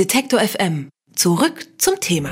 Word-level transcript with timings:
Detektor 0.00 0.40
FM. 0.40 0.88
Zurück 1.14 1.66
zum 1.76 2.00
Thema. 2.00 2.30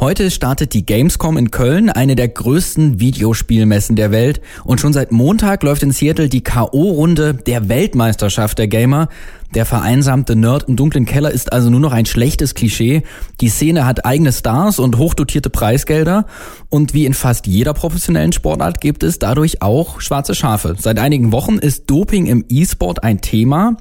Heute 0.00 0.28
startet 0.32 0.74
die 0.74 0.84
Gamescom 0.84 1.36
in 1.36 1.52
Köln, 1.52 1.88
eine 1.88 2.16
der 2.16 2.26
größten 2.26 2.98
Videospielmessen 2.98 3.94
der 3.94 4.10
Welt. 4.10 4.40
Und 4.64 4.80
schon 4.80 4.92
seit 4.92 5.12
Montag 5.12 5.62
läuft 5.62 5.84
in 5.84 5.92
Seattle 5.92 6.28
die 6.28 6.40
K.O.-Runde 6.40 7.44
der 7.44 7.68
Weltmeisterschaft 7.68 8.58
der 8.58 8.66
Gamer. 8.66 9.08
Der 9.54 9.64
vereinsamte 9.64 10.36
Nerd 10.36 10.68
im 10.68 10.76
dunklen 10.76 11.06
Keller 11.06 11.30
ist 11.30 11.52
also 11.52 11.70
nur 11.70 11.80
noch 11.80 11.92
ein 11.92 12.04
schlechtes 12.04 12.54
Klischee. 12.54 13.02
Die 13.40 13.48
Szene 13.48 13.86
hat 13.86 14.04
eigene 14.04 14.30
Stars 14.30 14.78
und 14.78 14.98
hochdotierte 14.98 15.48
Preisgelder. 15.48 16.26
Und 16.68 16.92
wie 16.92 17.06
in 17.06 17.14
fast 17.14 17.46
jeder 17.46 17.72
professionellen 17.72 18.32
Sportart 18.32 18.80
gibt 18.80 19.02
es 19.02 19.18
dadurch 19.18 19.62
auch 19.62 20.02
schwarze 20.02 20.34
Schafe. 20.34 20.76
Seit 20.78 20.98
einigen 20.98 21.32
Wochen 21.32 21.56
ist 21.56 21.88
Doping 21.90 22.26
im 22.26 22.44
E-Sport 22.48 23.02
ein 23.02 23.22
Thema. 23.22 23.76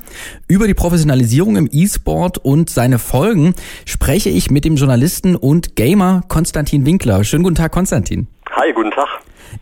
Über 0.47 0.67
die 0.67 0.73
Professionalisierung 0.73 1.57
im 1.57 1.69
E-Sport 1.69 2.37
und 2.37 2.69
seine 2.69 2.97
Folgen 2.97 3.53
spreche 3.85 4.29
ich 4.29 4.49
mit 4.49 4.63
dem 4.63 4.77
Journalisten 4.77 5.35
und 5.35 5.75
Gamer 5.75 6.21
Konstantin 6.29 6.85
Winkler. 6.85 7.25
Schönen 7.25 7.43
guten 7.43 7.55
Tag, 7.55 7.73
Konstantin. 7.73 8.27
Hi, 8.59 8.73
guten 8.73 8.89
Tag. 8.89 9.07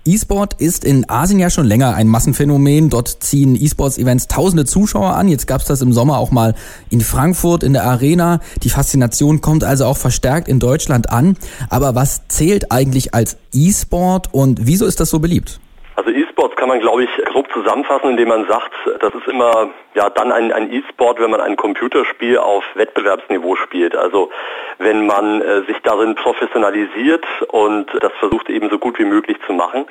E-Sport 0.06 0.54
ist 0.62 0.86
in 0.86 1.10
Asien 1.10 1.38
ja 1.38 1.50
schon 1.50 1.66
länger 1.66 1.96
ein 1.96 2.08
Massenphänomen. 2.08 2.90
Dort 2.90 3.10
ziehen 3.10 3.62
E-Sports-Events 3.62 4.30
tausende 4.30 4.64
Zuschauer 4.64 5.16
an. 5.16 5.28
Jetzt 5.28 5.48
gab 5.48 5.60
es 5.60 5.68
das 5.68 5.82
im 5.82 5.92
Sommer 5.92 6.18
auch 6.18 6.32
mal 6.32 6.56
in 6.90 7.02
Frankfurt 7.02 7.64
in 7.64 7.74
der 7.74 7.84
Arena. 7.84 8.40
Die 8.64 8.70
Faszination 8.70 9.42
kommt 9.42 9.66
also 9.66 9.84
auch 9.84 9.98
verstärkt 9.98 10.48
in 10.48 10.62
Deutschland 10.62 11.10
an. 11.10 11.36
Aber 11.70 11.94
was 11.94 12.30
zählt 12.30 12.72
eigentlich 12.72 13.14
als 13.14 13.36
E-Sport 13.52 14.34
und 14.34 14.66
wieso 14.66 14.86
ist 14.86 15.02
das 15.02 15.10
so 15.10 15.20
beliebt? 15.20 15.60
E-Sports 16.36 16.58
kann 16.58 16.68
man, 16.68 16.82
glaube 16.82 17.06
ich, 17.06 17.10
grob 17.28 17.50
zusammenfassen, 17.54 18.10
indem 18.10 18.28
man 18.28 18.46
sagt, 18.46 18.74
das 19.00 19.14
ist 19.16 19.26
immer 19.28 19.70
ja 19.94 20.10
dann 20.10 20.34
ein, 20.34 20.52
ein 20.52 20.70
E-Sport, 20.70 21.22
wenn 21.22 21.32
man 21.32 21.40
ein 21.40 21.56
Computerspiel 21.56 22.38
auf 22.38 22.66
Wettbewerbsniveau 22.74 23.56
spielt. 23.56 23.96
Also 23.96 24.30
wenn 24.78 25.06
man 25.06 25.42
äh, 25.42 25.62
sich 25.62 25.78
darin 25.84 26.16
professionalisiert 26.16 27.26
und 27.48 27.88
das 28.02 28.12
versucht 28.20 28.50
eben 28.50 28.70
so 28.70 28.78
gut 28.78 29.00
wie 29.00 29.06
möglich 29.06 29.38
zu 29.48 29.54
machen. 29.54 29.86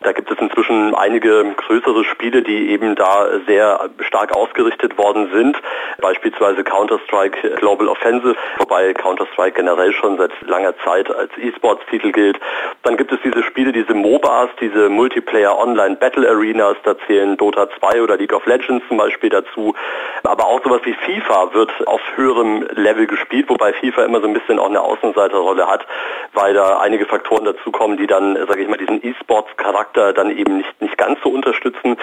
Da 0.00 0.12
gibt 0.12 0.30
es 0.30 0.38
inzwischen 0.38 0.94
einige 0.94 1.44
größere 1.56 2.04
Spiele, 2.04 2.40
die 2.40 2.70
eben 2.70 2.94
da 2.94 3.28
sehr 3.46 3.90
stark 4.00 4.34
ausgerichtet 4.34 4.96
worden 4.96 5.30
sind. 5.32 5.56
Beispielsweise 6.00 6.64
Counter-Strike 6.64 7.56
Global 7.56 7.88
Offensive, 7.88 8.36
wobei 8.58 8.94
Counter-Strike 8.94 9.56
generell 9.56 9.92
schon 9.92 10.16
seit 10.16 10.32
langer 10.40 10.74
Zeit 10.78 11.14
als 11.14 11.30
E-Sports-Titel 11.36 12.12
gilt. 12.12 12.40
Dann 12.82 12.96
gibt 12.96 13.12
es 13.12 13.18
diese 13.22 13.42
Spiele, 13.42 13.72
diese 13.72 13.92
MOBAs, 13.92 14.48
diese 14.58 14.88
Multiplayer 14.88 15.56
Online 15.58 15.81
Battle 15.90 16.28
Arenas, 16.28 16.76
da 16.84 16.96
zählen 17.06 17.36
Dota 17.36 17.68
2 17.78 18.02
oder 18.02 18.16
League 18.16 18.32
of 18.32 18.46
Legends 18.46 18.86
zum 18.88 18.96
Beispiel 18.96 19.30
dazu. 19.30 19.74
Aber 20.22 20.46
auch 20.46 20.62
sowas 20.62 20.80
wie 20.84 20.94
FIFA 20.94 21.54
wird 21.54 21.70
auf 21.86 22.00
höherem 22.16 22.66
Level 22.72 23.06
gespielt, 23.06 23.48
wobei 23.48 23.72
FIFA 23.72 24.04
immer 24.04 24.20
so 24.20 24.26
ein 24.26 24.34
bisschen 24.34 24.58
auch 24.58 24.68
eine 24.68 24.80
Außenseiterrolle 24.80 25.66
hat, 25.66 25.86
weil 26.32 26.54
da 26.54 26.78
einige 26.78 27.06
Faktoren 27.06 27.44
dazukommen, 27.44 27.96
die 27.96 28.06
dann, 28.06 28.36
sage 28.46 28.62
ich 28.62 28.68
mal, 28.68 28.78
diesen 28.78 29.04
E-Sports-Charakter 29.04 30.12
dann 30.12 30.30
eben 30.30 30.58
nicht, 30.58 30.80
nicht 30.80 30.96
ganz 30.98 31.18
so 31.22 31.30
unterstützen. 31.30 31.96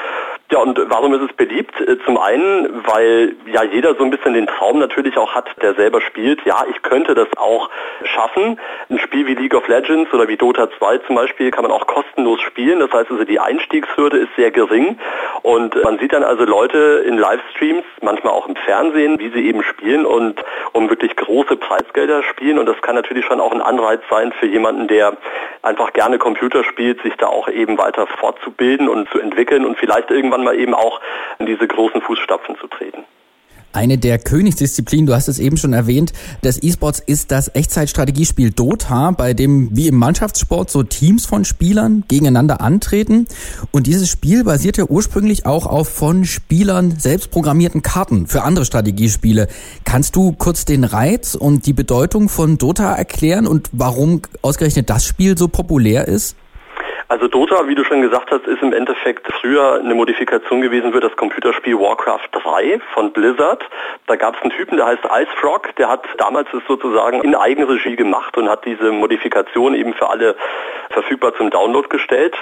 Ja, 0.52 0.58
und 0.60 0.82
warum 0.90 1.14
ist 1.14 1.30
es 1.30 1.36
beliebt? 1.36 1.76
Zum 2.06 2.18
einen, 2.18 2.84
weil 2.88 3.36
ja 3.46 3.64
jeder 3.64 3.94
so 3.94 4.04
ein 4.04 4.10
bisschen 4.10 4.34
den 4.34 4.48
Traum 4.48 4.80
natürlich 4.80 5.16
auch 5.16 5.36
hat, 5.36 5.46
der 5.62 5.76
selber 5.76 6.02
spielt. 6.02 6.44
Ja, 6.44 6.66
ich 6.68 6.82
könnte 6.82 7.14
das 7.14 7.28
auch 7.38 7.70
schaffen. 8.04 8.60
Ein 8.90 8.98
Spiel 8.98 9.28
wie 9.28 9.36
League 9.36 9.54
of 9.54 9.68
Legends 9.68 10.12
oder 10.12 10.28
wie 10.28 10.38
Dota 10.38 10.68
2 10.80 10.98
zum 11.06 11.16
Beispiel 11.16 11.52
kann 11.52 11.62
man 11.62 11.72
auch 11.72 11.86
kostenlos 11.86 12.42
spielen. 12.42 12.80
Das 12.80 12.92
heißt 12.92 13.12
also, 13.12 13.24
die 13.26 13.40
Einstiegshürde 13.40 14.18
ist 14.18 14.30
sehr 14.36 14.50
gering. 14.50 14.98
Und 15.44 15.76
man 15.84 16.00
sieht 16.00 16.14
dann 16.14 16.24
also 16.24 16.46
Leute 16.46 17.04
in 17.06 17.20
Livestreams, 17.20 17.84
manchmal 18.02 18.34
auch 18.34 18.48
im 18.48 18.56
Fernsehen, 18.56 19.20
wie 19.20 19.30
sie 19.30 19.48
eben 19.48 19.62
spielen 19.62 20.08
und 20.08 20.44
um 20.72 20.90
wirklich 20.90 21.16
große 21.16 21.58
Preisgelder 21.58 22.24
spielen. 22.24 22.58
Und 22.58 22.66
das 22.66 22.82
kann 22.82 22.96
natürlich 22.96 23.26
schon 23.26 23.40
auch 23.40 23.52
ein 23.52 23.62
Anreiz 23.62 24.02
sein 24.10 24.34
für 24.40 24.48
jemanden, 24.48 24.88
der 24.88 25.16
einfach 25.62 25.94
gerne 25.94 26.18
Computer 26.18 26.64
spielt, 26.64 27.02
sich 27.04 27.16
da 27.18 27.28
auch 27.28 27.48
eben 27.50 27.78
weiter 27.78 28.08
fortzubilden 28.08 28.90
und 28.90 29.10
zu 29.12 29.20
entwickeln 29.20 29.64
und 29.64 29.78
vielleicht 29.78 30.10
irgendwann 30.10 30.39
mal 30.44 30.56
eben 30.56 30.74
auch 30.74 31.00
in 31.40 31.46
diese 31.46 31.68
großen 31.68 32.02
Fußstapfen 32.02 32.56
zu 32.60 32.68
treten. 32.68 33.04
Eine 33.72 34.00
der 34.00 34.18
Königsdisziplinen, 34.18 35.06
du 35.06 35.14
hast 35.14 35.28
es 35.28 35.38
eben 35.38 35.56
schon 35.56 35.74
erwähnt, 35.74 36.12
des 36.44 36.62
E-Sports 36.64 37.00
ist 37.00 37.30
das 37.30 37.54
Echtzeitstrategiespiel 37.54 38.50
Dota, 38.50 39.12
bei 39.12 39.36
dem 39.36 39.70
wie 39.76 39.88
im 39.88 39.96
Mannschaftssport 39.96 40.72
so 40.72 40.82
Teams 40.82 41.28
von 41.28 41.46
Spielern 41.46 42.04
gegeneinander 42.08 42.62
antreten. 42.62 43.28
Und 43.70 43.86
dieses 43.86 44.10
Spiel 44.10 44.44
basiert 44.44 44.78
ja 44.78 44.86
ursprünglich 44.86 45.46
auch 45.46 45.68
auf 45.68 45.88
von 45.88 46.26
Spielern 46.26 46.96
selbst 46.98 47.30
programmierten 47.30 47.84
Karten 47.84 48.26
für 48.26 48.42
andere 48.42 48.66
Strategiespiele. 48.66 49.48
Kannst 49.84 50.16
du 50.16 50.32
kurz 50.32 50.66
den 50.66 50.84
Reiz 50.84 51.36
und 51.36 51.68
die 51.68 51.74
Bedeutung 51.74 52.28
von 52.28 52.58
Dota 52.58 52.96
erklären 52.96 53.46
und 53.46 53.70
warum 53.72 54.24
ausgerechnet 54.42 54.90
das 54.90 55.06
Spiel 55.06 55.38
so 55.38 55.48
populär 55.48 56.08
ist? 56.08 56.36
Also 57.10 57.28
Dota, 57.28 57.68
wie 57.68 57.74
du 57.74 57.84
schon 57.84 58.04
gesagt 58.04 58.30
hast, 58.30 58.46
ist 58.46 58.62
im 58.62 58.72
Endeffekt 58.72 59.26
früher 59.42 59.80
eine 59.84 59.96
Modifikation 59.96 60.62
gewesen 60.62 60.94
für 60.94 61.00
das 61.00 61.16
Computerspiel 61.16 61.74
Warcraft 61.74 62.30
3 62.32 62.80
von 62.94 63.12
Blizzard. 63.12 63.64
Da 64.06 64.16
gab 64.16 64.36
es 64.36 64.42
einen 64.44 64.52
Typen, 64.52 64.78
der 64.78 64.86
heißt 64.86 65.04
Ice 65.06 65.32
Frog, 65.42 65.76
der 65.78 65.90
hat 65.90 66.04
damals 66.20 66.48
es 66.54 66.62
sozusagen 66.68 67.24
in 67.24 67.34
Eigenregie 67.34 67.96
gemacht 67.96 68.38
und 68.38 68.48
hat 68.48 68.64
diese 68.64 68.92
Modifikation 68.92 69.74
eben 69.74 69.96
für 69.96 70.08
alle 70.08 70.36
verfügbar 70.92 71.34
zum 71.36 71.50
Download 71.50 71.88
gestellt. 71.88 72.36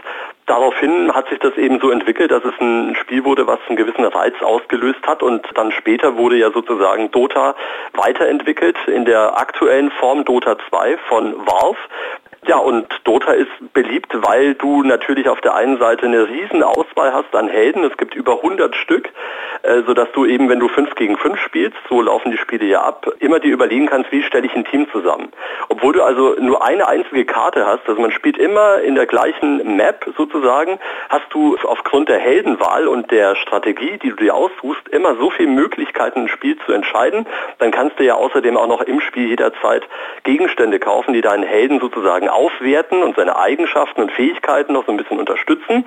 Daraufhin 0.48 1.14
hat 1.14 1.28
sich 1.28 1.40
das 1.40 1.58
eben 1.58 1.80
so 1.82 1.92
entwickelt, 1.92 2.32
dass 2.32 2.44
es 2.46 2.54
ein 2.62 2.96
Spiel 2.96 3.26
wurde, 3.26 3.46
was 3.48 3.60
einen 3.68 3.76
gewissen 3.76 4.06
Reiz 4.06 4.34
ausgelöst 4.42 5.06
hat 5.06 5.22
und 5.22 5.46
dann 5.56 5.74
später 5.74 6.18
wurde 6.18 6.38
ja 6.38 6.52
sozusagen 6.52 7.12
Dota 7.12 7.54
weiterentwickelt 7.94 8.78
in 8.88 9.04
der 9.04 9.38
aktuellen 9.38 9.92
Form 9.92 10.24
Dota 10.24 10.58
2 10.70 10.98
von 11.10 11.36
Valve. 11.46 11.78
Ja, 12.48 12.60
und 12.60 12.88
Dota 13.04 13.34
ist 13.34 13.50
beliebt, 13.74 14.14
weil 14.14 14.54
du 14.54 14.82
natürlich 14.82 15.28
auf 15.28 15.42
der 15.42 15.56
einen 15.56 15.80
Seite 15.80 16.06
eine 16.06 16.30
riesen 16.30 16.64
Auswahl 16.64 17.12
hast 17.12 17.36
an 17.36 17.50
Helden. 17.50 17.84
Es 17.84 17.98
gibt 17.98 18.16
über 18.16 18.38
100 18.38 18.74
Stück, 18.74 19.10
äh, 19.64 19.82
sodass 19.86 20.08
du 20.14 20.26
eben, 20.26 20.48
wenn 20.48 20.60
du 20.60 20.70
5 20.70 20.96
gegen 20.96 21.18
5 21.18 21.38
spielst, 21.42 21.76
so 21.90 22.02
laufen 22.02 22.32
die 22.32 22.38
Spiele 22.38 22.66
ja 22.66 22.84
ab, 22.84 23.06
immer 23.20 23.42
dir 23.42 23.52
überlegen 23.52 23.88
kannst, 23.88 24.14
wie 24.14 24.24
stelle 24.24 24.46
ich 24.46 24.56
ein 24.56 24.64
Team 24.64 24.88
zusammen. 24.94 25.30
Obwohl 25.68 25.92
du 25.92 26.04
also 26.04 26.36
nur 26.40 26.64
eine 26.64 26.88
einzige 26.88 27.26
Karte 27.26 27.66
hast, 27.66 27.86
also 27.86 28.00
man 28.00 28.12
spielt 28.12 28.38
immer 28.38 28.80
in 28.80 28.96
der 28.96 29.08
gleichen 29.08 29.76
Map 29.76 30.06
sozusagen, 30.16 30.37
hast 30.44 31.26
du 31.32 31.58
aufgrund 31.64 32.10
der 32.10 32.20
Heldenwahl 32.20 32.88
und 32.88 33.12
der 33.12 33.36
Strategie, 33.36 33.98
die 33.98 34.10
du 34.10 34.16
dir 34.16 34.36
aussuchst, 34.36 34.88
immer 34.90 35.16
so 35.16 35.30
viele 35.30 35.50
Möglichkeiten, 35.50 36.22
ein 36.22 36.28
Spiel 36.28 36.58
zu 36.66 36.72
entscheiden. 36.72 37.26
Dann 37.60 37.72
kannst 37.72 38.00
du 38.00 38.04
ja 38.04 38.16
außerdem 38.16 38.58
auch 38.58 38.68
noch 38.68 38.82
im 38.82 39.02
Spiel 39.02 39.28
jederzeit 39.28 39.84
Gegenstände 40.24 40.80
kaufen, 40.80 41.14
die 41.14 41.22
deinen 41.22 41.44
Helden 41.44 41.80
sozusagen 41.80 42.30
aufwerten 42.30 43.04
und 43.04 43.16
seine 43.16 43.38
Eigenschaften 43.38 44.02
und 44.02 44.12
Fähigkeiten 44.12 44.74
noch 44.74 44.86
so 44.86 44.92
ein 44.92 44.98
bisschen 44.98 45.20
unterstützen. 45.20 45.86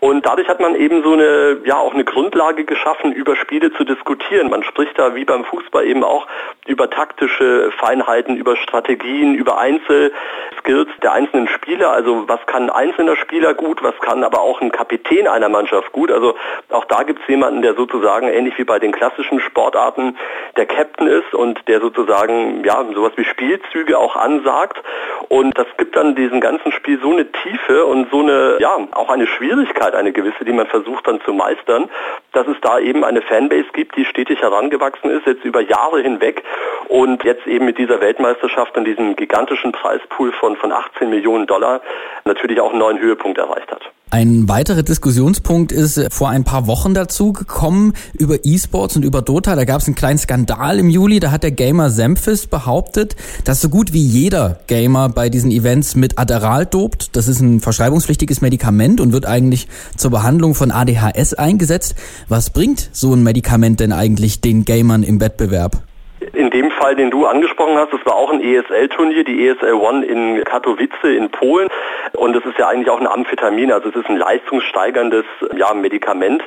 Und 0.00 0.26
dadurch 0.26 0.48
hat 0.48 0.60
man 0.60 0.74
eben 0.74 1.02
so 1.02 1.12
eine, 1.12 1.58
ja, 1.64 1.76
auch 1.76 1.94
eine 1.94 2.04
Grundlage 2.04 2.64
geschaffen, 2.64 3.12
über 3.12 3.36
Spiele 3.36 3.72
zu 3.72 3.84
diskutieren. 3.84 4.50
Man 4.50 4.62
spricht 4.62 4.98
da 4.98 5.14
wie 5.14 5.24
beim 5.24 5.44
Fußball 5.44 5.86
eben 5.86 6.04
auch 6.04 6.26
über 6.66 6.88
taktische 6.88 7.70
Feinheiten, 7.72 8.36
über 8.36 8.56
Strategien, 8.56 9.34
über 9.34 9.58
Einzelskills 9.58 10.88
der 11.02 11.12
einzelnen 11.12 11.48
Spieler. 11.48 11.90
Also 11.90 12.28
was 12.28 12.44
kann 12.46 12.64
ein 12.64 12.70
einzelner 12.70 13.16
Spieler 13.16 13.54
gut, 13.54 13.82
was 13.90 14.00
kann 14.00 14.22
aber 14.22 14.40
auch 14.40 14.60
ein 14.60 14.70
Kapitän 14.70 15.26
einer 15.26 15.48
Mannschaft 15.48 15.92
gut. 15.92 16.12
Also 16.12 16.34
auch 16.70 16.84
da 16.84 17.02
gibt 17.02 17.20
es 17.22 17.28
jemanden, 17.28 17.62
der 17.62 17.74
sozusagen 17.74 18.28
ähnlich 18.28 18.56
wie 18.58 18.64
bei 18.64 18.78
den 18.78 18.92
klassischen 18.92 19.40
Sportarten 19.40 20.16
der 20.56 20.66
Captain 20.66 21.08
ist 21.08 21.34
und 21.34 21.66
der 21.66 21.80
sozusagen 21.80 22.62
ja 22.64 22.84
sowas 22.94 23.12
wie 23.16 23.24
Spielzüge 23.24 23.98
auch 23.98 24.14
ansagt. 24.14 24.82
Und 25.28 25.58
das 25.58 25.66
gibt 25.76 25.96
dann 25.96 26.14
diesem 26.14 26.40
ganzen 26.40 26.72
Spiel 26.72 27.00
so 27.02 27.10
eine 27.10 27.30
Tiefe 27.30 27.84
und 27.84 28.10
so 28.10 28.20
eine, 28.20 28.58
ja, 28.60 28.76
auch 28.92 29.08
eine 29.08 29.26
Schwierigkeit, 29.26 29.94
eine 29.94 30.12
gewisse, 30.12 30.44
die 30.44 30.52
man 30.52 30.66
versucht 30.66 31.06
dann 31.08 31.20
zu 31.22 31.32
meistern, 31.32 31.90
dass 32.32 32.46
es 32.46 32.56
da 32.60 32.78
eben 32.78 33.04
eine 33.04 33.22
Fanbase 33.22 33.68
gibt, 33.72 33.96
die 33.96 34.04
stetig 34.04 34.40
herangewachsen 34.40 35.10
ist, 35.10 35.26
jetzt 35.26 35.44
über 35.44 35.60
Jahre 35.60 36.00
hinweg 36.00 36.44
und 36.88 37.24
jetzt 37.24 37.46
eben 37.46 37.64
mit 37.64 37.78
dieser 37.78 38.00
Weltmeisterschaft 38.00 38.76
und 38.76 38.84
diesem 38.84 39.16
gigantischen 39.16 39.72
Preispool 39.72 40.32
von, 40.32 40.56
von 40.56 40.70
18 40.70 41.10
Millionen 41.10 41.46
Dollar 41.46 41.80
natürlich 42.24 42.60
auch 42.60 42.70
einen 42.70 42.78
neuen 42.78 43.00
Höhepunkt 43.00 43.38
erreicht 43.38 43.70
hat. 43.70 43.79
Ein 44.12 44.48
weiterer 44.48 44.82
Diskussionspunkt 44.82 45.70
ist 45.70 46.00
vor 46.10 46.30
ein 46.30 46.42
paar 46.42 46.66
Wochen 46.66 46.94
dazu 46.94 47.32
gekommen 47.32 47.92
über 48.12 48.44
E-Sports 48.44 48.96
und 48.96 49.04
über 49.04 49.22
Dota. 49.22 49.54
Da 49.54 49.64
gab 49.64 49.80
es 49.80 49.86
einen 49.86 49.94
kleinen 49.94 50.18
Skandal 50.18 50.80
im 50.80 50.90
Juli. 50.90 51.20
Da 51.20 51.30
hat 51.30 51.44
der 51.44 51.52
Gamer 51.52 51.90
Semphis 51.90 52.48
behauptet, 52.48 53.14
dass 53.44 53.60
so 53.60 53.68
gut 53.68 53.92
wie 53.92 54.02
jeder 54.02 54.58
Gamer 54.66 55.10
bei 55.10 55.30
diesen 55.30 55.52
Events 55.52 55.94
mit 55.94 56.18
Adderall 56.18 56.66
dopt. 56.66 57.14
Das 57.14 57.28
ist 57.28 57.38
ein 57.38 57.60
verschreibungspflichtiges 57.60 58.40
Medikament 58.40 59.00
und 59.00 59.12
wird 59.12 59.26
eigentlich 59.26 59.68
zur 59.96 60.10
Behandlung 60.10 60.56
von 60.56 60.72
ADHS 60.72 61.34
eingesetzt. 61.34 61.94
Was 62.26 62.50
bringt 62.50 62.90
so 62.92 63.14
ein 63.14 63.22
Medikament 63.22 63.78
denn 63.78 63.92
eigentlich 63.92 64.40
den 64.40 64.64
Gamern 64.64 65.04
im 65.04 65.20
Wettbewerb? 65.20 65.84
In 66.32 66.50
dem 66.50 66.70
Fall, 66.70 66.94
den 66.94 67.10
du 67.10 67.26
angesprochen 67.26 67.76
hast, 67.76 67.92
das 67.92 68.04
war 68.06 68.14
auch 68.14 68.32
ein 68.32 68.40
ESL-Turnier, 68.40 69.24
die 69.24 69.48
ESL 69.48 69.72
One 69.72 70.04
in 70.04 70.44
Katowice 70.44 71.02
in 71.02 71.28
Polen. 71.30 71.68
Und 72.12 72.36
es 72.36 72.44
ist 72.44 72.56
ja 72.58 72.68
eigentlich 72.68 72.88
auch 72.88 73.00
ein 73.00 73.06
Amphetamin, 73.06 73.72
also 73.72 73.88
es 73.88 73.96
ist 73.96 74.08
ein 74.08 74.16
leistungssteigerndes 74.16 75.24
ja, 75.56 75.74
Medikament. 75.74 76.42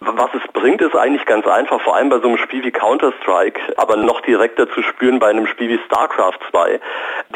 Was 0.00 0.30
es 0.34 0.52
bringt, 0.52 0.82
ist 0.82 0.96
eigentlich 0.96 1.24
ganz 1.26 1.46
einfach, 1.46 1.80
vor 1.80 1.96
allem 1.96 2.08
bei 2.08 2.18
so 2.18 2.28
einem 2.28 2.36
Spiel 2.36 2.64
wie 2.64 2.72
Counter-Strike, 2.72 3.60
aber 3.76 3.96
noch 3.96 4.20
direkter 4.20 4.68
zu 4.68 4.82
spüren 4.82 5.18
bei 5.18 5.28
einem 5.28 5.46
Spiel 5.46 5.68
wie 5.68 5.78
StarCraft 5.86 6.38
2. 6.50 6.80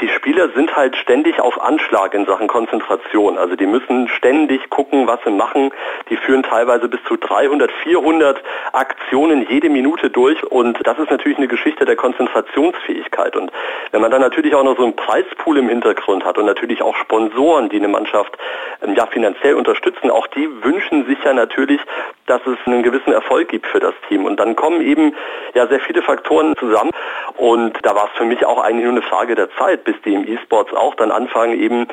Die 0.01 0.09
Spieler 0.09 0.49
sind 0.51 0.75
halt 0.77 0.97
ständig 0.97 1.41
auf 1.41 1.63
Anschlag 1.63 2.13
in 2.13 2.27
Sachen 2.27 2.49
Konzentration. 2.49 3.39
Also 3.39 3.57
die 3.57 3.67
müssen 3.67 4.09
ständig 4.09 4.69
gucken, 4.69 5.07
was 5.07 5.21
sie 5.25 5.31
machen. 5.31 5.71
Die 6.11 6.17
führen 6.17 6.43
teilweise 6.43 6.89
bis 6.89 7.03
zu 7.05 7.17
300, 7.17 7.71
400 7.85 8.43
Aktionen 8.73 9.47
jede 9.49 9.71
Minute 9.71 10.11
durch 10.11 10.43
und 10.45 10.85
das 10.85 10.99
ist 10.99 11.11
natürlich 11.11 11.39
eine 11.39 11.49
Geschichte 11.49 11.86
der 11.87 11.97
Konzentrationsfähigkeit. 11.97 13.37
Und 13.37 13.51
wenn 13.93 14.01
man 14.01 14.11
dann 14.11 14.21
natürlich 14.21 14.55
auch 14.55 14.65
noch 14.65 14.77
so 14.77 14.85
einen 14.85 14.97
Preispool 14.97 15.59
im 15.59 15.69
Hintergrund 15.69 16.25
hat 16.25 16.39
und 16.39 16.47
natürlich 16.47 16.83
auch 16.83 16.95
Sponsoren, 16.97 17.69
die 17.69 17.77
eine 17.77 17.89
Mannschaft 17.89 18.37
ähm, 18.83 18.95
ja 18.95 19.07
finanziell 19.07 19.55
unterstützen, 19.55 20.11
auch 20.11 20.27
die 20.29 20.49
wünschen 20.63 21.07
sich 21.07 21.19
ja 21.25 21.33
natürlich, 21.33 21.81
dass 22.27 22.41
es 22.47 22.59
einen 22.67 22.83
gewissen 22.83 23.13
Erfolg 23.13 23.49
gibt 23.49 23.67
für 23.67 23.81
das 23.81 23.95
Team. 24.09 24.25
Und 24.25 24.39
dann 24.41 24.57
kommen 24.57 24.81
eben 24.81 25.15
ja 25.55 25.67
sehr 25.67 25.81
viele 25.81 26.03
Faktoren 26.03 26.57
zusammen. 26.57 26.91
Und 27.37 27.79
da 27.83 27.95
war 27.95 28.09
es 28.13 28.19
für 28.19 28.25
mich 28.25 28.45
auch 28.45 28.63
eigentlich 28.63 28.85
nur 28.85 28.93
eine 28.93 29.03
Frage 29.03 29.35
der 29.35 29.49
Zeit, 29.57 29.85
bis 29.85 29.95
die 30.05 30.15
im 30.15 30.27
E-Sports 30.27 30.73
auch 30.75 30.95
dann 30.95 31.11
anfangen, 31.11 31.59
eben 31.59 31.87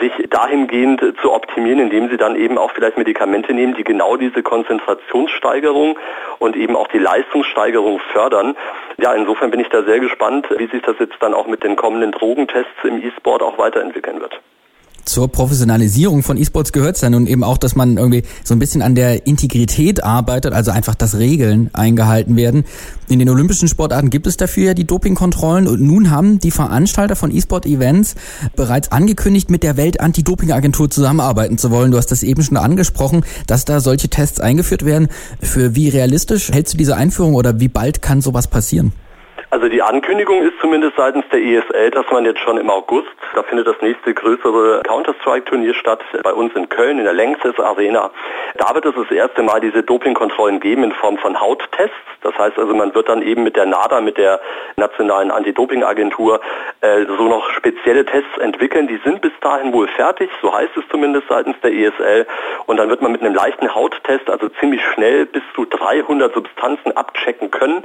sich 0.00 0.12
dahingehend 0.28 1.02
zu 1.20 1.32
optimieren, 1.32 1.80
indem 1.80 2.08
sie 2.08 2.16
dann 2.16 2.36
eben 2.36 2.58
auch 2.58 2.70
vielleicht 2.72 2.98
Medikamente 2.98 3.52
nehmen, 3.52 3.74
die 3.74 3.84
genau 3.84 4.16
diese 4.16 4.42
Konzentrationssteigerung 4.42 5.98
und 6.38 6.56
eben 6.56 6.76
auch 6.76 6.88
die 6.88 6.98
Leistungssteigerung 6.98 8.00
fördern. 8.12 8.56
Ja, 8.98 9.14
insofern 9.14 9.39
bin 9.48 9.60
ich 9.60 9.68
da 9.68 9.82
sehr 9.84 10.00
gespannt, 10.00 10.46
wie 10.56 10.66
sich 10.66 10.82
das 10.82 10.96
jetzt 10.98 11.16
dann 11.20 11.34
auch 11.34 11.46
mit 11.46 11.64
den 11.64 11.76
kommenden 11.76 12.12
Drogentests 12.12 12.84
im 12.84 13.02
E-Sport 13.02 13.42
auch 13.42 13.58
weiterentwickeln 13.58 14.20
wird 14.20 14.40
zur 15.10 15.28
Professionalisierung 15.28 16.22
von 16.22 16.36
E-Sports 16.36 16.72
gehört 16.72 16.94
es 16.94 17.00
dann 17.00 17.14
und 17.14 17.28
eben 17.28 17.42
auch, 17.42 17.58
dass 17.58 17.74
man 17.74 17.96
irgendwie 17.96 18.22
so 18.44 18.54
ein 18.54 18.58
bisschen 18.58 18.80
an 18.80 18.94
der 18.94 19.26
Integrität 19.26 20.04
arbeitet, 20.04 20.52
also 20.52 20.70
einfach, 20.70 20.94
dass 20.94 21.18
Regeln 21.18 21.70
eingehalten 21.72 22.36
werden. 22.36 22.64
In 23.08 23.18
den 23.18 23.28
olympischen 23.28 23.68
Sportarten 23.68 24.10
gibt 24.10 24.26
es 24.26 24.36
dafür 24.36 24.68
ja 24.68 24.74
die 24.74 24.86
Dopingkontrollen 24.86 25.66
und 25.66 25.80
nun 25.80 26.10
haben 26.10 26.38
die 26.38 26.50
Veranstalter 26.50 27.16
von 27.16 27.34
E-Sport-Events 27.34 28.14
bereits 28.54 28.92
angekündigt, 28.92 29.50
mit 29.50 29.62
der 29.62 29.76
Welt-Anti-Doping-Agentur 29.76 30.90
zusammenarbeiten 30.90 31.58
zu 31.58 31.70
wollen. 31.70 31.90
Du 31.90 31.98
hast 31.98 32.12
das 32.12 32.22
eben 32.22 32.42
schon 32.42 32.56
angesprochen, 32.56 33.24
dass 33.46 33.64
da 33.64 33.80
solche 33.80 34.08
Tests 34.08 34.40
eingeführt 34.40 34.84
werden. 34.84 35.08
Für 35.42 35.74
wie 35.74 35.88
realistisch 35.88 36.52
hältst 36.52 36.74
du 36.74 36.78
diese 36.78 36.96
Einführung 36.96 37.34
oder 37.34 37.58
wie 37.58 37.68
bald 37.68 38.00
kann 38.00 38.20
sowas 38.20 38.46
passieren? 38.46 38.92
Also 39.52 39.68
die 39.68 39.82
Ankündigung 39.82 40.42
ist 40.42 40.60
zumindest 40.60 40.96
seitens 40.96 41.24
der 41.32 41.40
ESL, 41.42 41.90
dass 41.90 42.06
man 42.12 42.24
jetzt 42.24 42.38
schon 42.38 42.56
im 42.56 42.70
August, 42.70 43.08
da 43.34 43.42
findet 43.42 43.66
das 43.66 43.74
nächste 43.80 44.14
größere 44.14 44.82
Counter-Strike-Turnier 44.84 45.74
statt, 45.74 46.00
bei 46.22 46.32
uns 46.32 46.54
in 46.54 46.68
Köln 46.68 46.98
in 46.98 47.04
der 47.04 47.14
Längstes 47.14 47.58
Arena. 47.58 48.12
Da 48.58 48.72
wird 48.76 48.86
es 48.86 48.94
das 48.94 49.10
erste 49.10 49.42
Mal 49.42 49.60
diese 49.60 49.82
Dopingkontrollen 49.82 50.60
geben 50.60 50.84
in 50.84 50.92
Form 50.92 51.18
von 51.18 51.40
Hauttests. 51.40 51.96
Das 52.22 52.36
heißt 52.38 52.58
also, 52.58 52.74
man 52.74 52.94
wird 52.94 53.08
dann 53.08 53.22
eben 53.22 53.42
mit 53.42 53.56
der 53.56 53.66
NADA, 53.66 54.00
mit 54.00 54.18
der 54.18 54.40
Nationalen 54.76 55.32
Anti-Doping-Agentur, 55.32 56.40
äh, 56.80 57.06
so 57.06 57.24
noch 57.24 57.50
spezielle 57.50 58.04
Tests 58.04 58.38
entwickeln. 58.38 58.86
Die 58.86 59.00
sind 59.04 59.20
bis 59.20 59.32
dahin 59.40 59.72
wohl 59.72 59.88
fertig, 59.88 60.30
so 60.42 60.54
heißt 60.54 60.76
es 60.76 60.84
zumindest 60.90 61.26
seitens 61.28 61.56
der 61.62 61.72
ESL. 61.72 62.26
Und 62.66 62.76
dann 62.76 62.88
wird 62.88 63.02
man 63.02 63.10
mit 63.10 63.22
einem 63.22 63.34
leichten 63.34 63.74
Hauttest, 63.74 64.30
also 64.30 64.48
ziemlich 64.60 64.82
schnell 64.94 65.26
bis 65.26 65.42
zu 65.56 65.64
300 65.64 66.34
Substanzen 66.34 66.96
abchecken 66.96 67.50
können. 67.50 67.82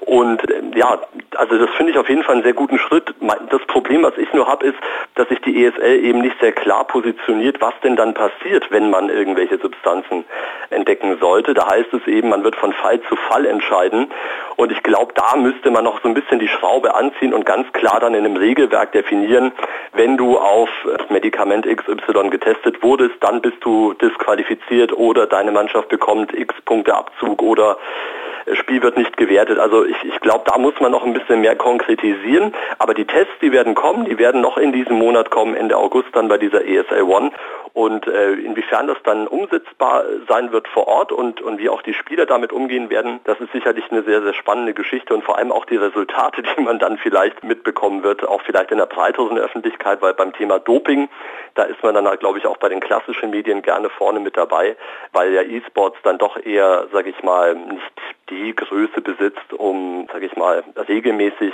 Und 0.00 0.48
äh, 0.50 0.78
ja, 0.78 0.98
also 1.36 1.58
das 1.58 1.70
finde 1.76 1.92
ich 1.92 1.98
auf 1.98 2.08
jeden 2.08 2.22
Fall 2.22 2.36
einen 2.36 2.44
sehr 2.44 2.52
guten 2.52 2.78
Schritt. 2.78 3.14
Das 3.50 3.60
Problem, 3.66 4.02
was 4.02 4.16
ich 4.18 4.32
nur 4.32 4.46
habe, 4.46 4.66
ist, 4.66 4.78
dass 5.14 5.28
sich 5.28 5.40
die 5.40 5.64
ESL 5.64 6.04
eben 6.04 6.20
nicht 6.20 6.36
sehr 6.40 6.52
klar 6.52 6.84
positioniert, 6.84 7.60
was 7.60 7.74
denn 7.82 7.96
dann 7.96 8.14
passiert, 8.14 8.70
wenn 8.70 8.90
man 8.90 9.08
irgendwelche 9.08 9.58
Substanzen 9.58 10.24
entdecken 10.70 11.16
sollte. 11.20 11.54
Da 11.54 11.68
heißt 11.68 11.92
es 11.92 12.06
eben, 12.06 12.28
man 12.28 12.44
wird 12.44 12.56
von 12.56 12.72
Fall 12.72 13.00
zu 13.08 13.16
Fall 13.16 13.46
entscheiden. 13.46 14.10
Und 14.56 14.72
ich 14.72 14.82
glaube, 14.82 15.12
da 15.14 15.36
müsste 15.36 15.70
man 15.70 15.84
noch 15.84 16.02
so 16.02 16.08
ein 16.08 16.14
bisschen 16.14 16.38
die 16.38 16.48
Schraube 16.48 16.94
anziehen 16.94 17.32
und 17.32 17.46
ganz 17.46 17.72
klar 17.72 18.00
dann 18.00 18.14
in 18.14 18.24
einem 18.24 18.36
Regelwerk 18.36 18.92
definieren, 18.92 19.52
wenn 19.92 20.16
du 20.16 20.38
auf 20.38 20.68
Medikament 21.08 21.66
XY 21.66 22.30
getestet 22.30 22.82
wurdest, 22.82 23.14
dann 23.20 23.40
bist 23.40 23.58
du 23.60 23.94
disqualifiziert 23.94 24.92
oder 24.92 25.26
deine 25.26 25.52
Mannschaft 25.52 25.88
bekommt 25.88 26.34
X 26.34 26.54
Punkte 26.64 26.94
Abzug 26.94 27.42
oder 27.42 27.78
Spiel 28.54 28.82
wird 28.82 28.96
nicht 28.96 29.16
gewertet. 29.16 29.58
Also 29.58 29.84
ich, 29.84 29.96
ich 30.04 30.20
glaube, 30.20 30.44
da 30.50 30.58
muss 30.58 30.74
man 30.80 30.92
noch 30.92 31.04
ein 31.04 31.12
bisschen 31.12 31.40
mehr 31.40 31.56
konkretisieren. 31.56 32.54
Aber 32.78 32.94
die 32.94 33.06
Tests, 33.06 33.32
die 33.40 33.52
werden 33.52 33.74
kommen, 33.74 34.04
die 34.04 34.18
werden 34.18 34.40
noch 34.40 34.58
in 34.58 34.72
diesem 34.72 34.96
Monat 34.96 35.30
kommen, 35.30 35.54
Ende 35.54 35.76
August 35.76 36.08
dann 36.12 36.28
bei 36.28 36.38
dieser 36.38 36.64
ESL 36.64 37.02
One. 37.02 37.30
Und 37.74 38.08
äh, 38.08 38.32
inwiefern 38.32 38.88
das 38.88 38.96
dann 39.04 39.28
umsetzbar 39.28 40.04
sein 40.28 40.50
wird 40.50 40.66
vor 40.68 40.88
Ort 40.88 41.12
und, 41.12 41.40
und 41.40 41.58
wie 41.58 41.68
auch 41.68 41.82
die 41.82 41.94
Spieler 41.94 42.26
damit 42.26 42.52
umgehen 42.52 42.90
werden, 42.90 43.20
das 43.24 43.38
ist 43.40 43.52
sicherlich 43.52 43.84
eine 43.90 44.02
sehr, 44.02 44.22
sehr 44.22 44.34
spannende 44.34 44.74
Geschichte 44.74 45.14
und 45.14 45.22
vor 45.22 45.38
allem 45.38 45.52
auch 45.52 45.64
die 45.64 45.76
Resultate, 45.76 46.42
die 46.56 46.62
man 46.62 46.78
dann 46.78 46.98
vielleicht 46.98 47.44
mitbekommen 47.44 48.02
wird, 48.02 48.26
auch 48.26 48.42
vielleicht 48.42 48.72
in 48.72 48.78
der 48.78 48.86
breiteren 48.86 49.38
Öffentlichkeit, 49.38 50.02
weil 50.02 50.14
beim 50.14 50.32
Thema 50.32 50.58
Doping, 50.58 51.08
da 51.54 51.64
ist 51.64 51.82
man 51.82 51.94
dann, 51.94 52.08
halt, 52.08 52.20
glaube 52.20 52.38
ich, 52.38 52.46
auch 52.46 52.56
bei 52.56 52.68
den 52.68 52.80
klassischen 52.80 53.30
Medien 53.30 53.62
gerne 53.62 53.90
vorne 53.90 54.20
mit 54.20 54.36
dabei, 54.36 54.76
weil 55.12 55.32
ja 55.32 55.42
E-Sports 55.42 55.98
dann 56.02 56.18
doch 56.18 56.36
eher, 56.44 56.86
sage 56.92 57.10
ich 57.10 57.22
mal, 57.22 57.54
nicht 57.54 57.92
die 58.30 58.54
Größe 58.54 59.00
besitzt, 59.00 59.52
um, 59.56 60.06
sage 60.12 60.26
ich 60.26 60.36
mal, 60.36 60.62
regelmäßig 60.88 61.52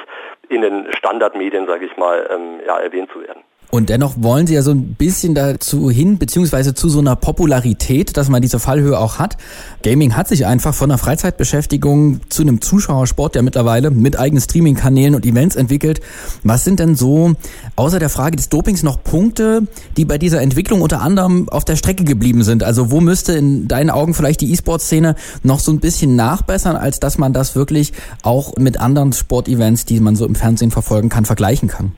in 0.49 0.63
den 0.63 0.93
Standardmedien, 0.93 1.67
sage 1.67 1.87
ich 1.87 1.97
mal, 1.97 2.29
ähm, 2.31 2.61
ja, 2.67 2.79
erwähnt 2.79 3.11
zu 3.13 3.21
werden. 3.21 3.43
Und 3.75 3.89
dennoch 3.89 4.15
wollen 4.19 4.47
sie 4.47 4.55
ja 4.55 4.63
so 4.63 4.71
ein 4.71 4.95
bisschen 4.95 5.35
dazu 5.35 5.91
hin, 5.91 6.17
beziehungsweise 6.17 6.75
zu 6.75 6.89
so 6.89 7.01
einer 7.01 7.17
Popularität, 7.17 8.17
dass 8.17 8.29
man 8.29 8.41
diese 8.41 8.61
Fallhöhe 8.61 8.97
auch 8.97 9.19
hat. 9.19 9.37
Gaming 9.83 10.17
hat 10.17 10.29
sich 10.29 10.47
einfach 10.47 10.73
von 10.73 10.93
einer 10.93 10.99
Freizeitbeschäftigung 10.99 12.21
zu 12.29 12.43
einem 12.43 12.61
Zuschauersport, 12.61 13.35
der 13.35 13.43
mittlerweile 13.43 13.91
mit 13.91 14.17
eigenen 14.17 14.41
Streaming-Kanälen 14.41 15.17
und 15.17 15.27
Events 15.27 15.57
entwickelt. 15.57 16.01
Was 16.45 16.63
sind 16.63 16.79
denn 16.79 16.95
so, 16.95 17.33
außer 17.75 17.99
der 17.99 18.11
Frage 18.11 18.37
des 18.37 18.49
Dopings, 18.49 18.85
noch 18.85 19.03
Punkte, 19.03 19.63
die 19.97 20.05
bei 20.05 20.19
dieser 20.19 20.41
Entwicklung 20.41 20.81
unter 20.81 21.01
anderem 21.01 21.49
auf 21.49 21.65
der 21.65 21.75
Strecke 21.75 22.05
geblieben 22.05 22.45
sind? 22.45 22.63
Also 22.63 22.93
wo 22.93 23.01
müsste 23.01 23.33
in 23.33 23.67
deinen 23.67 23.91
Augen 23.91 24.15
vielleicht 24.15 24.41
die 24.41 24.53
E-Sport-Szene 24.53 25.17
noch 25.43 25.59
so 25.59 25.73
ein 25.73 25.81
bisschen 25.81 26.15
nachbessern, 26.15 26.77
als 26.77 27.01
dass 27.01 27.19
man 27.19 27.33
das 27.33 27.57
wirklich 27.57 27.93
auch 28.23 28.55
mit 28.57 28.79
anderen 28.79 29.13
Sportevents, 29.13 29.85
die 29.85 29.99
man 29.99 30.15
so 30.15 30.27
im 30.27 30.37
Fernsehen 30.37 30.71
verfolgen 30.71 31.09
kann, 31.09 31.25
vergleichen 31.25 31.69
kann? 31.69 31.95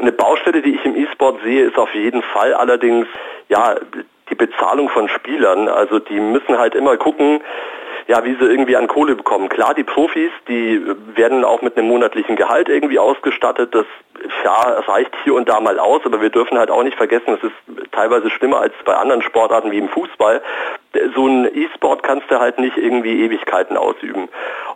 Eine 0.00 0.12
Baustelle, 0.12 0.62
die 0.62 0.70
ich 0.70 0.87
im 1.18 1.26
E-Sport 1.26 1.42
sehe, 1.42 1.64
ist 1.66 1.78
auf 1.78 1.94
jeden 1.94 2.22
Fall 2.22 2.54
allerdings 2.54 3.06
ja 3.48 3.76
die 4.30 4.34
Bezahlung 4.34 4.88
von 4.88 5.08
Spielern. 5.08 5.68
Also 5.68 5.98
die 5.98 6.20
müssen 6.20 6.58
halt 6.58 6.74
immer 6.74 6.96
gucken, 6.96 7.40
ja, 8.06 8.24
wie 8.24 8.34
sie 8.34 8.46
irgendwie 8.46 8.76
an 8.76 8.86
Kohle 8.86 9.16
bekommen. 9.16 9.50
Klar, 9.50 9.74
die 9.74 9.84
Profis, 9.84 10.30
die 10.48 10.82
werden 11.14 11.44
auch 11.44 11.60
mit 11.60 11.76
einem 11.76 11.88
monatlichen 11.88 12.36
Gehalt 12.36 12.68
irgendwie 12.68 12.98
ausgestattet. 12.98 13.74
Das 13.74 13.84
ja, 14.44 14.80
reicht 14.86 15.14
hier 15.24 15.34
und 15.34 15.48
da 15.48 15.60
mal 15.60 15.78
aus, 15.78 16.00
aber 16.06 16.20
wir 16.22 16.30
dürfen 16.30 16.58
halt 16.58 16.70
auch 16.70 16.82
nicht 16.82 16.96
vergessen, 16.96 17.34
es 17.34 17.42
ist 17.42 17.92
teilweise 17.92 18.30
schlimmer 18.30 18.60
als 18.60 18.72
bei 18.84 18.94
anderen 18.94 19.22
Sportarten 19.22 19.70
wie 19.70 19.78
im 19.78 19.88
Fußball. 19.90 20.40
So 21.14 21.26
ein 21.26 21.44
E-Sport 21.54 22.02
kannst 22.02 22.30
du 22.30 22.38
halt 22.38 22.58
nicht 22.58 22.78
irgendwie 22.78 23.24
Ewigkeiten 23.24 23.76
ausüben. 23.76 24.28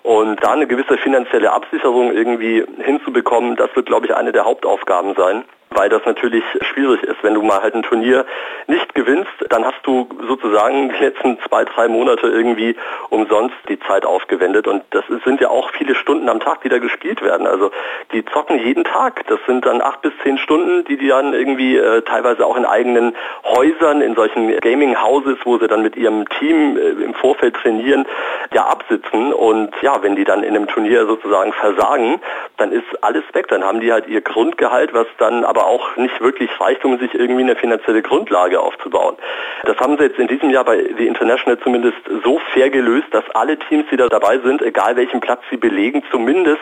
Und 0.02 0.42
da 0.44 0.52
eine 0.52 0.66
gewisse 0.66 0.98
finanzielle 0.98 1.52
Absicherung 1.52 2.12
irgendwie 2.12 2.64
hinzubekommen, 2.84 3.56
das 3.56 3.74
wird, 3.74 3.86
glaube 3.86 4.06
ich, 4.06 4.14
eine 4.14 4.32
der 4.32 4.44
Hauptaufgaben 4.44 5.14
sein 5.14 5.44
weil 5.74 5.88
das 5.88 6.04
natürlich 6.04 6.44
schwierig 6.72 7.02
ist. 7.02 7.22
Wenn 7.22 7.34
du 7.34 7.42
mal 7.42 7.62
halt 7.62 7.74
ein 7.74 7.82
Turnier 7.82 8.24
nicht 8.66 8.94
gewinnst, 8.94 9.32
dann 9.48 9.64
hast 9.64 9.80
du 9.84 10.08
sozusagen 10.26 10.90
die 10.90 11.04
letzten 11.04 11.38
zwei, 11.48 11.64
drei 11.64 11.88
Monate 11.88 12.26
irgendwie 12.26 12.76
umsonst 13.10 13.56
die 13.68 13.78
Zeit 13.80 14.04
aufgewendet. 14.04 14.66
Und 14.66 14.82
das 14.90 15.04
sind 15.24 15.40
ja 15.40 15.48
auch 15.48 15.70
viele 15.70 15.94
Stunden 15.94 16.28
am 16.28 16.40
Tag, 16.40 16.62
die 16.62 16.68
da 16.68 16.78
gespielt 16.78 17.22
werden. 17.22 17.46
Also 17.46 17.70
die 18.12 18.24
zocken 18.26 18.58
jeden 18.58 18.84
Tag. 18.84 19.26
Das 19.26 19.38
sind 19.46 19.66
dann 19.66 19.80
acht 19.80 20.02
bis 20.02 20.12
zehn 20.22 20.38
Stunden, 20.38 20.84
die 20.84 20.96
die 20.96 21.08
dann 21.08 21.34
irgendwie 21.34 21.76
äh, 21.76 22.02
teilweise 22.02 22.46
auch 22.46 22.56
in 22.56 22.64
eigenen 22.64 23.14
Häusern, 23.44 24.00
in 24.00 24.14
solchen 24.14 24.58
Gaming-Houses, 24.60 25.38
wo 25.44 25.58
sie 25.58 25.68
dann 25.68 25.82
mit 25.82 25.96
ihrem 25.96 26.28
Team 26.38 26.76
äh, 26.76 27.02
im 27.02 27.14
Vorfeld 27.14 27.54
trainieren, 27.56 28.06
ja 28.52 28.66
absitzen. 28.66 29.32
Und 29.32 29.70
ja, 29.82 30.02
wenn 30.02 30.16
die 30.16 30.24
dann 30.24 30.42
in 30.42 30.56
einem 30.56 30.66
Turnier 30.66 31.06
sozusagen 31.06 31.52
versagen, 31.52 32.20
dann 32.56 32.72
ist 32.72 32.84
alles 33.02 33.24
weg. 33.32 33.48
Dann 33.48 33.64
haben 33.64 33.80
die 33.80 33.92
halt 33.92 34.06
ihr 34.06 34.20
Grundgehalt, 34.20 34.94
was 34.94 35.06
dann 35.18 35.44
aber 35.44 35.61
aber 35.62 35.66
auch 35.70 35.96
nicht 35.96 36.20
wirklich 36.20 36.50
reicht, 36.60 36.84
um 36.84 36.98
sich 36.98 37.14
irgendwie 37.14 37.42
eine 37.42 37.56
finanzielle 37.56 38.02
Grundlage 38.02 38.60
aufzubauen. 38.60 39.16
Das 39.64 39.76
haben 39.78 39.96
sie 39.96 40.04
jetzt 40.04 40.18
in 40.18 40.26
diesem 40.26 40.50
Jahr 40.50 40.64
bei 40.64 40.76
The 40.96 41.06
International 41.06 41.58
zumindest 41.60 41.98
so 42.24 42.40
fair 42.52 42.70
gelöst, 42.70 43.06
dass 43.12 43.28
alle 43.30 43.58
Teams, 43.58 43.84
die 43.90 43.96
da 43.96 44.08
dabei 44.08 44.38
sind, 44.38 44.62
egal 44.62 44.96
welchen 44.96 45.20
Platz 45.20 45.40
sie 45.50 45.56
belegen, 45.56 46.02
zumindest 46.10 46.60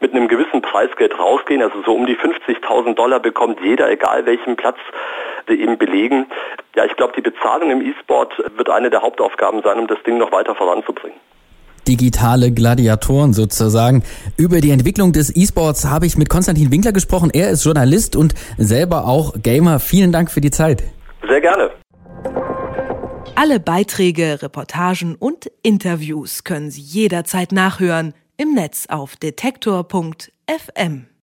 mit 0.00 0.14
einem 0.14 0.28
gewissen 0.28 0.62
Preisgeld 0.62 1.18
rausgehen. 1.18 1.62
Also 1.62 1.82
so 1.84 1.94
um 1.94 2.06
die 2.06 2.16
50.000 2.16 2.94
Dollar 2.94 3.20
bekommt 3.20 3.60
jeder, 3.60 3.90
egal 3.90 4.26
welchen 4.26 4.56
Platz 4.56 4.78
sie 5.48 5.60
eben 5.60 5.78
belegen. 5.78 6.26
Ja, 6.76 6.84
ich 6.84 6.94
glaube, 6.96 7.14
die 7.16 7.22
Bezahlung 7.22 7.70
im 7.70 7.80
E-Sport 7.82 8.42
wird 8.56 8.70
eine 8.70 8.90
der 8.90 9.02
Hauptaufgaben 9.02 9.62
sein, 9.62 9.78
um 9.78 9.86
das 9.86 10.02
Ding 10.04 10.18
noch 10.18 10.32
weiter 10.32 10.54
voranzubringen. 10.54 11.18
Digitale 11.88 12.52
Gladiatoren 12.52 13.32
sozusagen. 13.32 14.02
Über 14.36 14.60
die 14.60 14.70
Entwicklung 14.70 15.12
des 15.12 15.34
E-Sports 15.34 15.84
habe 15.84 16.06
ich 16.06 16.16
mit 16.16 16.28
Konstantin 16.28 16.70
Winkler 16.70 16.92
gesprochen. 16.92 17.30
Er 17.32 17.50
ist 17.50 17.64
Journalist 17.64 18.16
und 18.16 18.34
selber 18.58 19.06
auch 19.06 19.34
Gamer. 19.42 19.78
Vielen 19.78 20.12
Dank 20.12 20.30
für 20.30 20.40
die 20.40 20.50
Zeit. 20.50 20.82
Sehr 21.28 21.40
gerne. 21.40 21.70
Alle 23.34 23.60
Beiträge, 23.60 24.42
Reportagen 24.42 25.14
und 25.14 25.50
Interviews 25.62 26.44
können 26.44 26.70
Sie 26.70 26.80
jederzeit 26.80 27.52
nachhören 27.52 28.14
im 28.36 28.54
Netz 28.54 28.86
auf 28.88 29.16
detektor.fm. 29.16 31.06